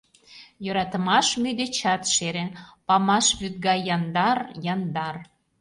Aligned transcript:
Йӧратымаш 0.65 1.27
мӱй 1.41 1.53
дечат 1.59 2.01
шере, 2.13 2.45
Памаш 2.87 3.27
вӱд 3.39 3.55
гай 3.65 3.79
яндар, 3.95 4.37
яндар. 4.73 5.15